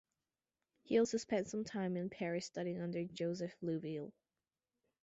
He 0.81 0.97
also 0.97 1.17
spent 1.19 1.47
some 1.47 1.63
time 1.63 1.95
in 1.95 2.09
Paris 2.09 2.47
studying 2.47 2.81
under 2.81 3.03
Joseph 3.03 3.53
Liouville. 3.61 4.11